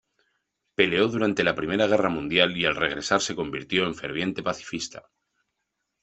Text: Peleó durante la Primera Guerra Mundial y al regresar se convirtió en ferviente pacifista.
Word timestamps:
Peleó 0.73 1.07
durante 1.09 1.43
la 1.43 1.53
Primera 1.53 1.85
Guerra 1.85 2.09
Mundial 2.09 2.57
y 2.57 2.65
al 2.65 2.75
regresar 2.75 3.21
se 3.21 3.35
convirtió 3.35 3.85
en 3.85 3.93
ferviente 3.93 4.41
pacifista. 4.41 5.07